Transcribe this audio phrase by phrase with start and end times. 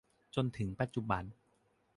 [0.35, 1.23] จนถึงปัจจุบัน